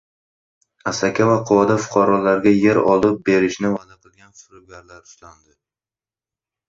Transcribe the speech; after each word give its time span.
Asaka 0.91 1.27
va 1.31 1.35
Quvada 1.49 1.75
fuqarolarga 1.83 2.55
yer 2.61 2.81
olib 2.95 3.21
berishni 3.29 3.71
va’da 3.75 4.01
qilgan 4.07 4.35
firibgarlar 4.43 5.07
ushlandi 5.13 5.55